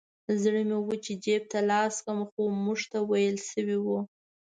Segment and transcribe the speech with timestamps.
[0.41, 3.99] زړه مې و چې جیب ته لاس کړم خو موږ ته ویل شوي وو.